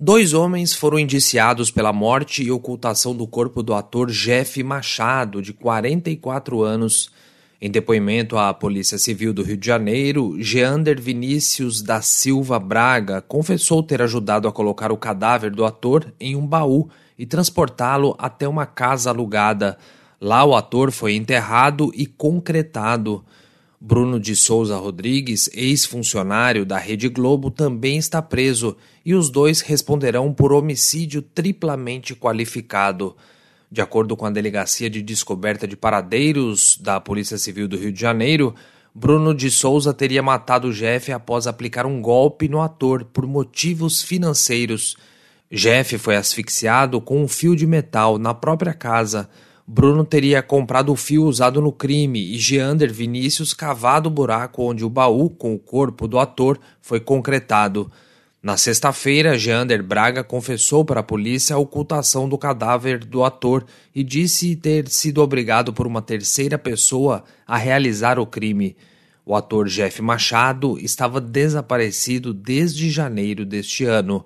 Dois 0.00 0.32
homens 0.32 0.74
foram 0.74 0.96
indiciados 0.96 1.72
pela 1.72 1.92
morte 1.92 2.44
e 2.44 2.52
ocultação 2.52 3.16
do 3.16 3.26
corpo 3.26 3.64
do 3.64 3.74
ator 3.74 4.08
Jeff 4.12 4.62
Machado, 4.62 5.42
de 5.42 5.52
44 5.52 6.62
anos. 6.62 7.10
Em 7.60 7.68
depoimento 7.68 8.38
à 8.38 8.54
Polícia 8.54 8.96
Civil 8.96 9.32
do 9.32 9.42
Rio 9.42 9.56
de 9.56 9.66
Janeiro, 9.66 10.36
Geander 10.38 11.02
Vinícius 11.02 11.82
da 11.82 12.00
Silva 12.00 12.60
Braga 12.60 13.20
confessou 13.20 13.82
ter 13.82 14.00
ajudado 14.00 14.46
a 14.46 14.52
colocar 14.52 14.92
o 14.92 14.96
cadáver 14.96 15.50
do 15.50 15.64
ator 15.64 16.14
em 16.20 16.36
um 16.36 16.46
baú 16.46 16.88
e 17.18 17.26
transportá-lo 17.26 18.14
até 18.20 18.46
uma 18.46 18.66
casa 18.66 19.10
alugada. 19.10 19.76
Lá 20.20 20.44
o 20.44 20.54
ator 20.54 20.92
foi 20.92 21.16
enterrado 21.16 21.90
e 21.92 22.06
concretado. 22.06 23.24
Bruno 23.80 24.18
de 24.18 24.34
Souza 24.34 24.76
Rodrigues, 24.76 25.48
ex-funcionário 25.54 26.66
da 26.66 26.78
Rede 26.78 27.08
Globo, 27.08 27.48
também 27.48 27.96
está 27.96 28.20
preso 28.20 28.76
e 29.04 29.14
os 29.14 29.30
dois 29.30 29.60
responderão 29.60 30.32
por 30.32 30.52
homicídio 30.52 31.22
triplamente 31.22 32.14
qualificado. 32.14 33.16
De 33.70 33.80
acordo 33.80 34.16
com 34.16 34.26
a 34.26 34.30
Delegacia 34.30 34.90
de 34.90 35.00
Descoberta 35.00 35.68
de 35.68 35.76
Paradeiros 35.76 36.76
da 36.80 37.00
Polícia 37.00 37.38
Civil 37.38 37.68
do 37.68 37.76
Rio 37.76 37.92
de 37.92 38.00
Janeiro, 38.00 38.54
Bruno 38.92 39.32
de 39.32 39.48
Souza 39.48 39.94
teria 39.94 40.24
matado 40.24 40.72
Jeff 40.72 41.12
após 41.12 41.46
aplicar 41.46 41.86
um 41.86 42.02
golpe 42.02 42.48
no 42.48 42.60
ator 42.60 43.04
por 43.04 43.26
motivos 43.26 44.02
financeiros. 44.02 44.96
Jeff 45.52 45.96
foi 45.98 46.16
asfixiado 46.16 47.00
com 47.00 47.22
um 47.22 47.28
fio 47.28 47.54
de 47.54 47.66
metal 47.66 48.18
na 48.18 48.34
própria 48.34 48.74
casa. 48.74 49.30
Bruno 49.70 50.02
teria 50.02 50.42
comprado 50.42 50.90
o 50.90 50.96
fio 50.96 51.24
usado 51.24 51.60
no 51.60 51.70
crime 51.70 52.34
e 52.34 52.38
Geander 52.38 52.90
Vinícius 52.90 53.52
cavado 53.52 54.08
o 54.08 54.10
buraco 54.10 54.62
onde 54.62 54.82
o 54.82 54.88
baú 54.88 55.28
com 55.28 55.54
o 55.54 55.58
corpo 55.58 56.08
do 56.08 56.18
ator 56.18 56.58
foi 56.80 56.98
concretado. 56.98 57.92
Na 58.42 58.56
sexta-feira, 58.56 59.36
Geander 59.36 59.82
Braga 59.82 60.24
confessou 60.24 60.86
para 60.86 61.00
a 61.00 61.02
polícia 61.02 61.54
a 61.54 61.58
ocultação 61.58 62.26
do 62.26 62.38
cadáver 62.38 63.04
do 63.04 63.22
ator 63.22 63.66
e 63.94 64.02
disse 64.02 64.56
ter 64.56 64.88
sido 64.88 65.20
obrigado 65.20 65.70
por 65.70 65.86
uma 65.86 66.00
terceira 66.00 66.56
pessoa 66.56 67.22
a 67.46 67.58
realizar 67.58 68.18
o 68.18 68.24
crime. 68.24 68.74
O 69.26 69.36
ator 69.36 69.68
Jeff 69.68 70.00
Machado 70.00 70.78
estava 70.78 71.20
desaparecido 71.20 72.32
desde 72.32 72.88
janeiro 72.88 73.44
deste 73.44 73.84
ano. 73.84 74.24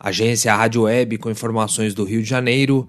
Agência 0.00 0.52
Rádio 0.52 0.82
Web 0.82 1.18
com 1.18 1.30
informações 1.30 1.94
do 1.94 2.02
Rio 2.02 2.24
de 2.24 2.28
Janeiro. 2.28 2.88